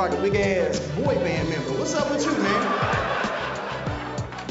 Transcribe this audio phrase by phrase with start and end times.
[0.00, 1.72] like a big ass boy band member.
[1.72, 2.96] What's up with you, man?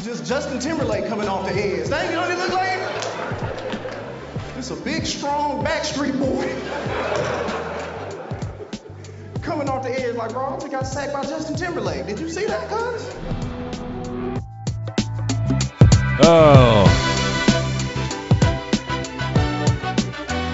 [0.04, 1.88] Just Justin Timberlake coming off the edge.
[1.88, 2.80] That ain't what he look like?
[4.56, 6.48] Just a big, strong Backstreet boy.
[9.42, 12.06] coming off the edge like, bro, think got sacked by Justin Timberlake.
[12.06, 13.16] Did you see that, cuz?
[16.22, 16.86] Oh.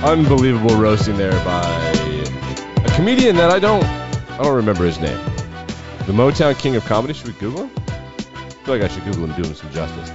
[0.06, 1.66] Unbelievable roasting there by
[2.86, 4.05] a comedian that I don't
[4.38, 5.18] I don't remember his name.
[6.08, 7.14] The Motown King of Comedy.
[7.14, 7.72] Should we Google him?
[7.88, 10.12] I feel like I should Google him, do him some justice.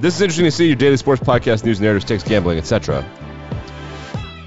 [0.00, 3.04] This is interesting to see your daily sports podcast, news, narratives, takes, gambling, etc.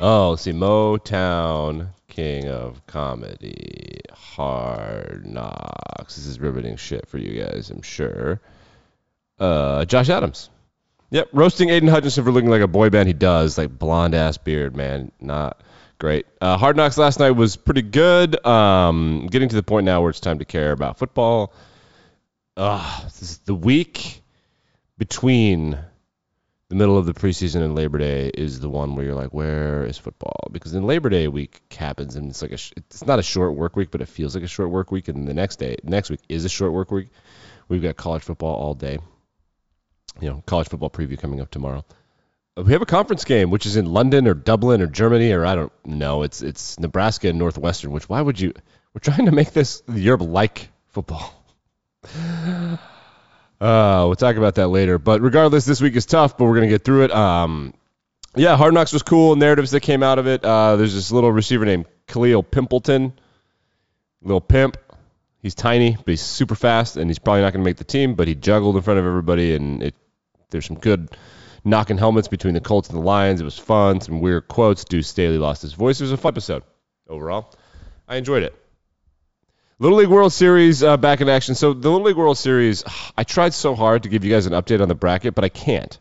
[0.01, 0.51] Oh, let's see.
[0.51, 3.99] Motown King of Comedy.
[4.11, 6.15] Hard Knocks.
[6.15, 8.41] This is riveting shit for you guys, I'm sure.
[9.39, 10.49] Uh, Josh Adams.
[11.11, 13.07] Yep, roasting Aidan Hutchinson for looking like a boy band.
[13.07, 15.11] He does, like blonde ass beard, man.
[15.21, 15.61] Not
[16.03, 16.25] great.
[16.41, 18.45] Uh, Hard Knocks last night was pretty good.
[18.45, 21.53] Um, getting to the point now where it's time to care about football.
[22.57, 23.07] Uh,
[23.45, 24.21] the week
[24.97, 25.79] between
[26.67, 29.85] the middle of the preseason and Labor Day is the one where you're like, where
[29.85, 30.49] is football?
[30.51, 33.55] Because then Labor Day week happens and it's like a, sh- it's not a short
[33.55, 35.07] work week, but it feels like a short work week.
[35.07, 37.11] And the next day, next week is a short work week.
[37.69, 38.99] We've got college football all day
[40.19, 41.85] you know, college football preview coming up tomorrow.
[42.55, 45.55] We have a conference game, which is in London or Dublin or Germany or I
[45.55, 46.21] don't know.
[46.21, 47.91] It's it's Nebraska and Northwestern.
[47.91, 48.53] Which why would you?
[48.93, 51.33] We're trying to make this Europe like football.
[53.61, 54.99] Uh, we'll talk about that later.
[54.99, 57.11] But regardless, this week is tough, but we're gonna get through it.
[57.11, 57.73] Um,
[58.35, 59.37] yeah, Hard Knocks was cool.
[59.37, 60.43] Narratives that came out of it.
[60.43, 63.13] Uh, there's this little receiver named Kalil Pimpleton,
[64.21, 64.75] little pimp.
[65.41, 68.15] He's tiny, but he's super fast, and he's probably not going to make the team.
[68.15, 69.95] But he juggled in front of everybody, and it,
[70.49, 71.15] there's some good
[71.63, 73.41] knocking helmets between the Colts and the Lions.
[73.41, 74.01] It was fun.
[74.01, 74.83] Some weird quotes.
[74.83, 75.99] Deuce Staley lost his voice.
[75.99, 76.63] It was a fun episode
[77.07, 77.53] overall.
[78.07, 78.55] I enjoyed it.
[79.79, 81.55] Little League World Series uh, back in action.
[81.55, 82.83] So the Little League World Series,
[83.17, 85.49] I tried so hard to give you guys an update on the bracket, but I
[85.49, 85.97] can't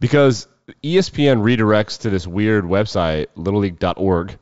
[0.00, 0.48] because
[0.82, 4.36] ESPN redirects to this weird website, littleleague.org,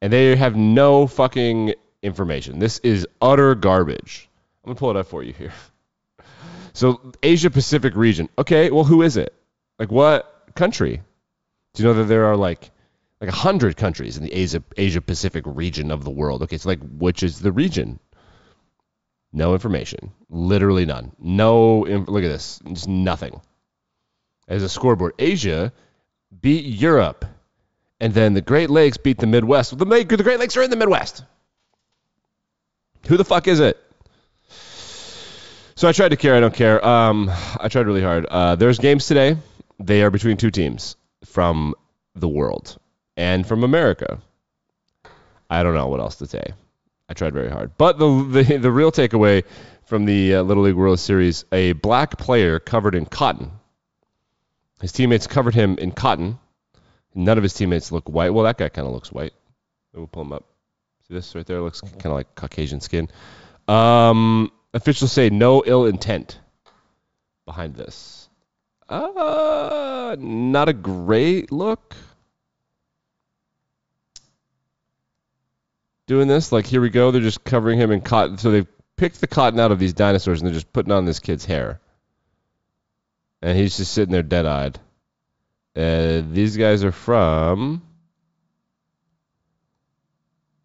[0.00, 2.58] and they have no fucking information.
[2.58, 4.28] This is utter garbage.
[4.64, 5.52] I'm gonna pull it up for you here.
[6.72, 8.28] So Asia Pacific region.
[8.38, 9.34] Okay, well who is it?
[9.82, 11.02] Like what country?
[11.74, 12.70] Do you know that there are like
[13.20, 16.44] like a hundred countries in the Asia Asia Pacific region of the world?
[16.44, 17.98] Okay, so like which is the region?
[19.32, 20.12] No information.
[20.30, 21.10] Literally none.
[21.18, 21.80] No.
[21.80, 22.60] Look at this.
[22.64, 23.40] Just nothing.
[24.46, 25.72] As a scoreboard, Asia
[26.40, 27.24] beat Europe,
[27.98, 29.76] and then the Great Lakes beat the Midwest.
[29.76, 31.24] The, the Great Lakes are in the Midwest.
[33.08, 33.82] Who the fuck is it?
[35.74, 36.36] So I tried to care.
[36.36, 36.86] I don't care.
[36.86, 37.28] Um,
[37.58, 38.26] I tried really hard.
[38.26, 39.36] Uh, there's games today.
[39.78, 41.74] They are between two teams from
[42.14, 42.78] the world
[43.16, 44.20] and from America.
[45.48, 46.52] I don't know what else to say.
[47.08, 47.72] I tried very hard.
[47.76, 49.44] But the the, the real takeaway
[49.84, 53.50] from the uh, Little League World Series: a black player covered in cotton.
[54.80, 56.38] His teammates covered him in cotton.
[57.14, 58.30] None of his teammates look white.
[58.30, 59.34] Well, that guy kind of looks white.
[59.92, 60.44] We'll pull him up.
[61.06, 61.60] See this right there?
[61.60, 63.08] Looks kind of like Caucasian skin.
[63.68, 66.40] Um, officials say no ill intent
[67.44, 68.21] behind this.
[68.92, 71.96] Uh, not a great look.
[76.06, 77.10] Doing this, like here we go.
[77.10, 78.36] They're just covering him in cotton.
[78.36, 78.66] So they've
[78.96, 81.80] picked the cotton out of these dinosaurs and they're just putting on this kid's hair.
[83.40, 84.78] And he's just sitting there dead eyed.
[85.74, 87.80] Uh, these guys are from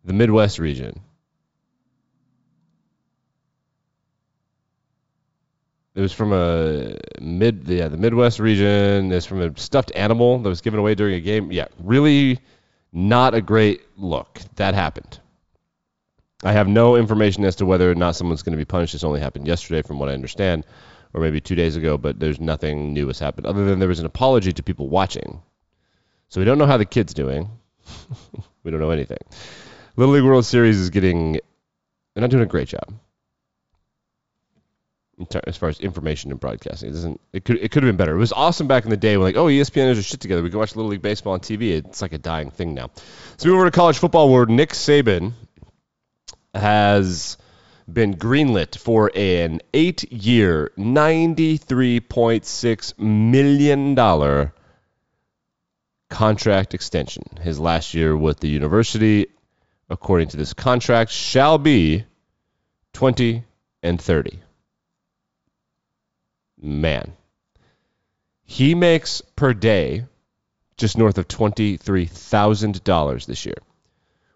[0.03, 0.99] the Midwest region.
[5.97, 9.11] It was from a mid, yeah, the Midwest region.
[9.11, 11.51] It's from a stuffed animal that was given away during a game.
[11.51, 12.37] Yeah, really
[12.93, 14.39] not a great look.
[14.57, 15.19] That happened.
[16.43, 18.93] I have no information as to whether or not someone's going to be punished.
[18.93, 20.67] This only happened yesterday, from what I understand,
[21.15, 21.97] or maybe two days ago.
[21.97, 25.41] But there's nothing new has happened other than there was an apology to people watching.
[26.29, 27.49] So we don't know how the kid's doing.
[28.63, 29.17] we don't know anything.
[29.95, 31.39] Little League World Series is getting.
[32.13, 32.93] They're not doing a great job
[35.45, 36.89] as far as information and broadcasting.
[36.89, 37.21] It doesn't.
[37.33, 37.57] It could.
[37.57, 38.15] It could have been better.
[38.15, 40.43] It was awesome back in the day when like, oh, ESPN has their shit together.
[40.43, 41.71] We can watch Little League baseball on TV.
[41.71, 42.91] It's like a dying thing now.
[43.37, 45.33] So we over to college football, where Nick Saban
[46.53, 47.37] has
[47.91, 54.53] been greenlit for an eight-year, ninety-three point six million dollar
[56.09, 57.23] contract extension.
[57.41, 59.27] His last year with the university,
[59.89, 62.05] according to this contract, shall be
[62.93, 63.43] twenty
[63.81, 64.41] and thirty
[66.61, 67.13] man.
[68.43, 70.05] He makes per day
[70.77, 73.57] just north of $23,000 this year,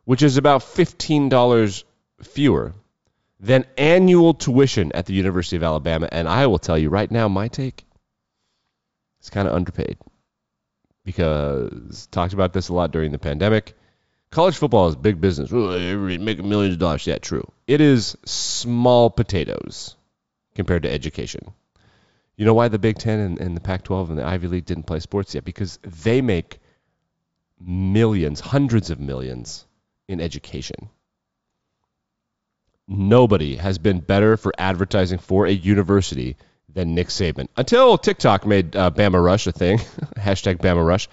[0.05, 1.83] which is about $15
[2.23, 2.73] fewer
[3.39, 6.09] than annual tuition at the University of Alabama.
[6.11, 7.85] And I will tell you right now, my take
[9.21, 9.97] is kind of underpaid
[11.03, 13.73] because talked about this a lot during the pandemic.
[14.29, 15.51] College football is big business.
[15.51, 17.05] Making millions of dollars.
[17.05, 17.51] Yeah, true.
[17.67, 19.95] It is small potatoes
[20.55, 21.51] compared to education.
[22.41, 24.65] You know why the Big Ten and, and the Pac 12 and the Ivy League
[24.65, 25.45] didn't play sports yet?
[25.45, 26.57] Because they make
[27.63, 29.67] millions, hundreds of millions
[30.07, 30.89] in education.
[32.87, 36.35] Nobody has been better for advertising for a university
[36.67, 39.77] than Nick Saban until TikTok made uh, Bama Rush a thing.
[40.17, 41.09] Hashtag Bama Rush.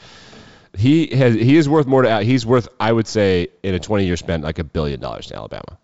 [0.79, 4.07] He has he is worth more to he's worth I would say in a 20
[4.07, 5.79] year span like a billion dollars to Alabama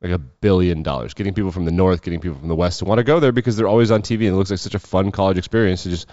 [0.00, 1.14] like a billion dollars.
[1.14, 3.32] Getting people from the north, getting people from the west to want to go there
[3.32, 5.90] because they're always on TV and it looks like such a fun college experience to
[5.90, 6.06] just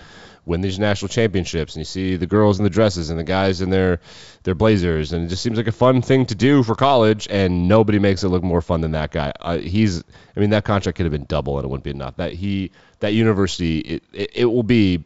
[0.46, 1.76] win these national championships.
[1.76, 4.00] And you see the girls in the dresses and the guys in their
[4.44, 7.28] their blazers, and it just seems like a fun thing to do for college.
[7.30, 9.32] And nobody makes it look more fun than that guy.
[9.40, 10.04] Uh, he's,
[10.36, 12.16] I mean, that contract could have been double and it wouldn't be enough.
[12.18, 15.04] That he, that university, it, it, it will be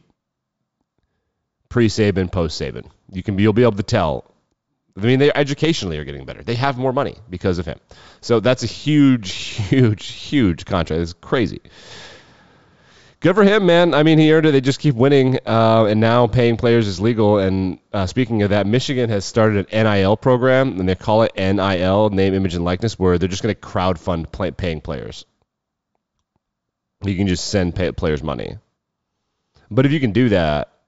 [1.67, 2.89] pre Saban, post Saban.
[3.11, 4.33] You can be, you'll be able to tell
[4.97, 6.43] I mean, they educationally are getting better.
[6.43, 7.79] They have more money because of him.
[8.21, 11.01] So that's a huge, huge, huge contract.
[11.01, 11.61] It's crazy.
[13.21, 13.93] Good for him, man.
[13.93, 14.51] I mean, he earned it.
[14.51, 17.37] They just keep winning, uh, and now paying players is legal.
[17.37, 21.33] And uh, speaking of that, Michigan has started an NIL program, and they call it
[21.35, 25.25] NIL, name, image, and likeness, where they're just going to crowdfund play, paying players.
[27.03, 28.57] You can just send pay, players money.
[29.69, 30.78] But if you can do that,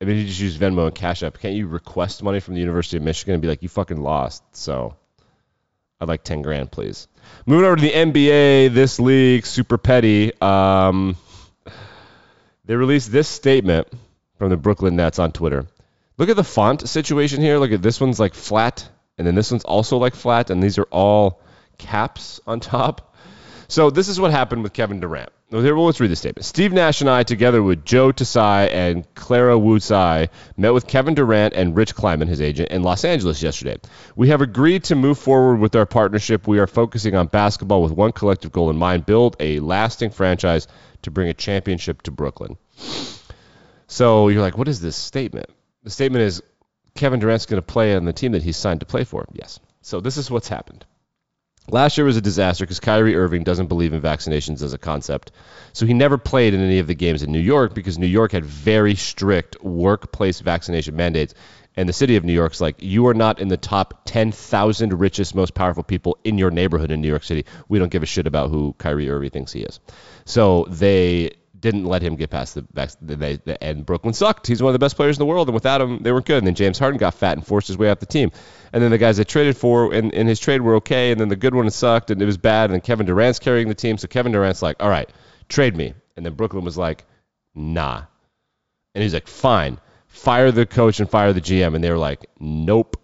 [0.00, 1.38] I mean, you just use Venmo and Cash App.
[1.40, 4.44] Can't you request money from the University of Michigan and be like, you fucking lost?
[4.52, 4.96] So
[6.00, 7.08] I'd like 10 grand, please.
[7.46, 10.32] Moving over to the NBA, this league, super petty.
[10.40, 11.16] Um,
[12.64, 13.88] they released this statement
[14.36, 15.66] from the Brooklyn Nets on Twitter.
[16.16, 17.58] Look at the font situation here.
[17.58, 20.78] Look at this one's like flat, and then this one's also like flat, and these
[20.78, 21.40] are all
[21.76, 23.16] caps on top.
[23.66, 25.30] So this is what happened with Kevin Durant.
[25.50, 26.44] Well, let's read the statement.
[26.44, 30.28] Steve Nash and I, together with Joe Tsai and Clara Wu Tsai,
[30.58, 33.78] met with Kevin Durant and Rich Kleiman, his agent, in Los Angeles yesterday.
[34.14, 36.46] We have agreed to move forward with our partnership.
[36.46, 40.68] We are focusing on basketball with one collective goal in mind build a lasting franchise
[41.00, 42.58] to bring a championship to Brooklyn.
[43.86, 45.48] So you're like, what is this statement?
[45.82, 46.42] The statement is
[46.94, 49.24] Kevin Durant's going to play on the team that he's signed to play for.
[49.32, 49.60] Yes.
[49.80, 50.84] So this is what's happened.
[51.70, 55.32] Last year was a disaster because Kyrie Irving doesn't believe in vaccinations as a concept.
[55.74, 58.32] So he never played in any of the games in New York because New York
[58.32, 61.34] had very strict workplace vaccination mandates.
[61.76, 65.34] And the city of New York's like, you are not in the top 10,000 richest,
[65.34, 67.44] most powerful people in your neighborhood in New York City.
[67.68, 69.78] We don't give a shit about who Kyrie Irving thinks he is.
[70.24, 72.66] So they didn't let him get past the,
[73.00, 74.46] the, the, and Brooklyn sucked.
[74.46, 76.38] He's one of the best players in the world, and without him, they weren't good.
[76.38, 78.30] And then James Harden got fat and forced his way off the team.
[78.72, 81.28] And then the guys they traded for in, in his trade were okay, and then
[81.28, 82.66] the good one sucked, and it was bad.
[82.66, 85.10] And then Kevin Durant's carrying the team, so Kevin Durant's like, all right,
[85.48, 85.94] trade me.
[86.16, 87.04] And then Brooklyn was like,
[87.54, 88.02] nah.
[88.94, 91.74] And he's like, fine, fire the coach and fire the GM.
[91.74, 92.96] And they were like, nope.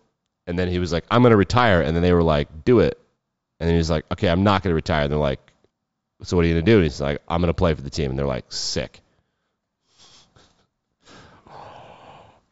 [0.46, 1.80] And then he was like, I'm going to retire.
[1.80, 2.98] And then they were like, do it.
[3.60, 5.04] And then he was like, okay, I'm not going to retire.
[5.04, 5.40] And they're like,
[6.24, 6.76] so what are you to do?
[6.76, 8.10] And he's like, I'm going to play for the team.
[8.10, 9.00] And they're like, sick.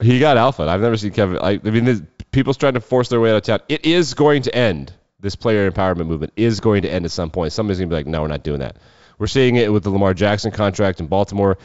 [0.01, 0.65] He got alpha.
[0.65, 1.39] I've never seen Kevin.
[1.39, 2.03] I, I mean, this,
[2.33, 3.61] people's trying to force their way out of town.
[3.69, 4.93] It is going to end.
[5.21, 7.53] This player empowerment movement is going to end at some point.
[7.53, 8.77] Somebody's going to be like, no, we're not doing that.
[9.19, 11.59] We're seeing it with the Lamar Jackson contract in Baltimore.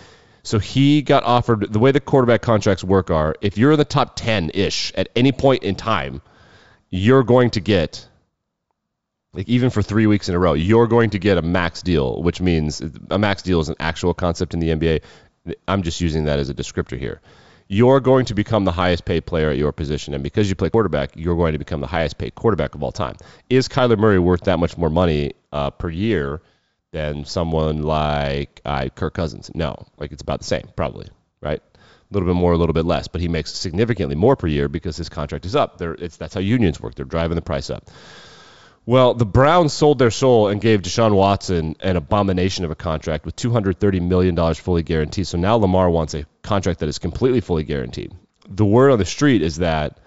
[0.43, 3.85] So he got offered the way the quarterback contracts work are if you're in the
[3.85, 6.21] top 10 ish at any point in time,
[6.89, 8.07] you're going to get
[9.37, 12.23] like even for three weeks in a row, you're going to get a max deal,
[12.23, 15.03] which means a max deal is an actual concept in the NBA.
[15.67, 17.21] I'm just using that as a descriptor here.
[17.67, 20.71] You're going to become the highest paid player at your position, and because you play
[20.71, 23.15] quarterback, you're going to become the highest paid quarterback of all time.
[23.47, 26.41] Is Kyler Murray worth that much more money uh, per year
[26.91, 29.51] than someone like uh, Kirk Cousins?
[29.53, 31.09] No, like it's about the same, probably,
[31.41, 31.61] right?
[31.61, 34.67] A little bit more, a little bit less, but he makes significantly more per year
[34.67, 35.77] because his contract is up.
[35.77, 36.95] that's how unions work.
[36.95, 37.91] They're driving the price up.
[38.87, 43.25] Well, the Browns sold their soul and gave Deshaun Watson an abomination of a contract
[43.25, 45.27] with $230 million fully guaranteed.
[45.27, 48.13] So now Lamar wants a contract that is completely fully guaranteed.
[48.47, 49.99] The word on the street is that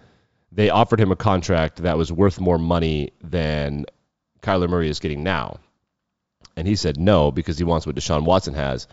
[0.51, 3.85] they offered him a contract that was worth more money than
[4.41, 5.59] Kyler Murray is getting now.
[6.57, 8.89] And he said no because he wants what Deshaun Watson has.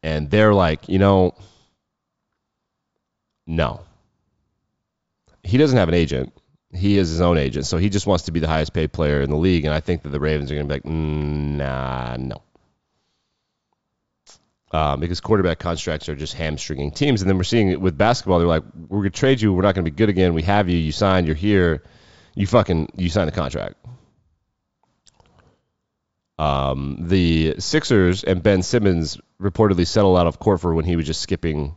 [0.00, 1.34] And they're like, you know,
[3.48, 3.80] no.
[5.42, 6.32] He doesn't have an agent
[6.74, 9.22] he is his own agent, so he just wants to be the highest paid player
[9.22, 9.64] in the league.
[9.64, 12.42] And I think that the Ravens are going to be like, mm, nah, no.
[14.72, 17.22] um, because quarterback contracts are just hamstringing teams.
[17.22, 18.38] And then we're seeing it with basketball.
[18.40, 19.52] They're like, we're gonna trade you.
[19.52, 20.34] We're not gonna be good again.
[20.34, 20.76] We have you.
[20.76, 21.26] You signed.
[21.26, 21.84] You're here.
[22.34, 23.76] You fucking you signed the contract.
[26.38, 31.06] Um, the Sixers and Ben Simmons reportedly settled out of court for when he was
[31.06, 31.76] just skipping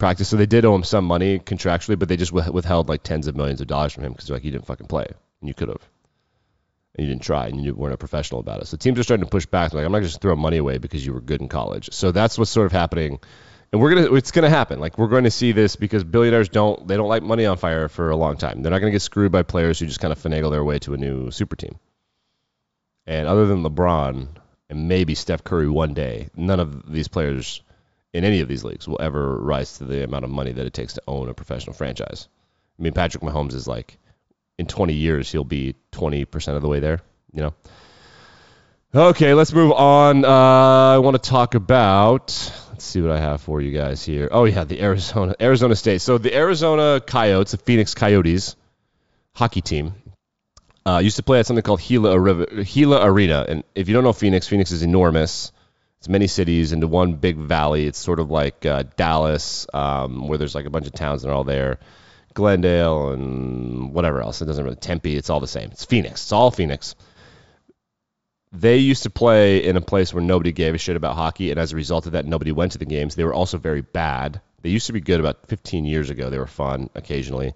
[0.00, 0.28] practice.
[0.28, 3.36] So they did owe him some money contractually, but they just withheld like tens of
[3.36, 5.88] millions of dollars from him because like you didn't fucking play and you could have.
[6.96, 8.66] And you didn't try and you weren't a professional about it.
[8.66, 9.70] So teams are starting to push back.
[9.70, 11.90] They're like, I'm not just throwing money away because you were good in college.
[11.92, 13.20] So that's what's sort of happening.
[13.72, 14.80] And we're gonna it's gonna happen.
[14.80, 17.88] Like we're going to see this because billionaires don't they don't like money on fire
[17.88, 18.62] for a long time.
[18.62, 20.94] They're not gonna get screwed by players who just kind of finagle their way to
[20.94, 21.78] a new super team.
[23.06, 24.28] And other than LeBron
[24.68, 27.62] and maybe Steph Curry one day, none of these players
[28.12, 30.72] in any of these leagues will ever rise to the amount of money that it
[30.72, 32.28] takes to own a professional franchise.
[32.78, 33.98] I mean, Patrick Mahomes is like,
[34.58, 37.00] in 20 years, he'll be 20% of the way there,
[37.32, 37.54] you know?
[38.92, 40.24] Okay, let's move on.
[40.24, 42.52] Uh, I want to talk about.
[42.70, 44.28] Let's see what I have for you guys here.
[44.32, 46.00] Oh yeah, the Arizona Arizona State.
[46.00, 48.56] So the Arizona Coyotes, the Phoenix Coyotes
[49.32, 49.94] hockey team,
[50.84, 53.46] uh, used to play at something called Gila, Gila Arena.
[53.48, 55.52] And if you don't know Phoenix, Phoenix is enormous.
[56.00, 57.86] It's many cities into one big valley.
[57.86, 61.30] It's sort of like uh, Dallas, um, where there's like a bunch of towns are
[61.30, 61.78] all there.
[62.32, 64.40] Glendale and whatever else.
[64.40, 65.14] It doesn't really Tempe.
[65.14, 65.70] It's all the same.
[65.72, 66.22] It's Phoenix.
[66.22, 66.94] It's all Phoenix.
[68.50, 71.60] They used to play in a place where nobody gave a shit about hockey, and
[71.60, 73.14] as a result of that, nobody went to the games.
[73.14, 74.40] They were also very bad.
[74.62, 76.30] They used to be good about 15 years ago.
[76.30, 77.52] They were fun occasionally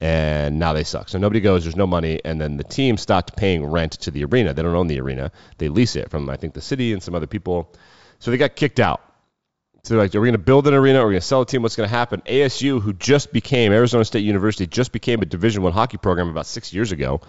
[0.00, 1.08] and now they suck.
[1.08, 1.64] So nobody goes.
[1.64, 4.54] There's no money, and then the team stopped paying rent to the arena.
[4.54, 5.32] They don't own the arena.
[5.58, 7.72] They lease it from I think the city and some other people.
[8.18, 9.00] So they got kicked out.
[9.84, 11.00] So like, are we going to build an arena?
[11.00, 11.60] Are we going to sell a team?
[11.60, 12.22] What's going to happen?
[12.22, 16.46] ASU, who just became Arizona State University, just became a Division One hockey program about
[16.46, 17.20] six years ago.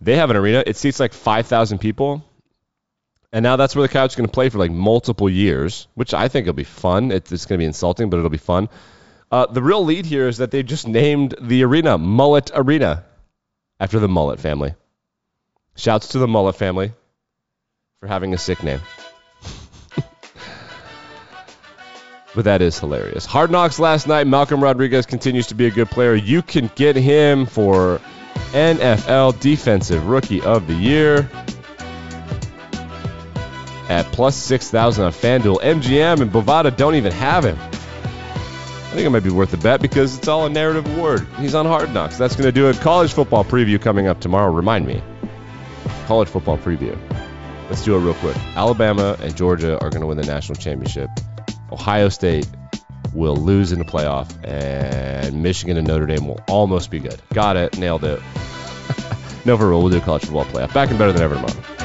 [0.00, 0.62] They have an arena.
[0.66, 2.24] It seats like 5,000 people.
[3.32, 6.14] And now that's where the Coyotes are going to play for like multiple years, which
[6.14, 7.12] I think will be fun.
[7.12, 8.70] It's, it's going to be insulting, but it'll be fun.
[9.30, 13.04] Uh, the real lead here is that they just named the arena Mullet Arena
[13.78, 14.74] after the Mullet family.
[15.76, 16.92] Shouts to the Mullet family
[18.00, 18.80] for having a sick name.
[22.34, 23.26] but that is hilarious.
[23.26, 24.26] Hard Knocks last night.
[24.26, 26.14] Malcolm Rodriguez continues to be a good player.
[26.14, 28.00] You can get him for
[28.52, 31.28] NFL Defensive Rookie of the Year
[33.90, 35.60] at plus 6,000 on FanDuel.
[35.60, 37.58] MGM and Bovada don't even have him.
[38.98, 41.24] I think it might be worth a bet because it's all a narrative award.
[41.38, 42.18] He's on Hard Knocks.
[42.18, 42.80] That's going to do it.
[42.80, 44.50] College football preview coming up tomorrow.
[44.50, 45.00] Remind me.
[46.06, 46.98] College football preview.
[47.68, 48.36] Let's do it real quick.
[48.56, 51.10] Alabama and Georgia are going to win the national championship.
[51.70, 52.48] Ohio State
[53.14, 57.22] will lose in the playoff, and Michigan and Notre Dame will almost be good.
[57.32, 57.78] Got it.
[57.78, 58.20] Nailed it.
[59.44, 59.80] no, for real.
[59.80, 60.74] We'll do a college football playoff.
[60.74, 61.77] Back and better than ever tomorrow.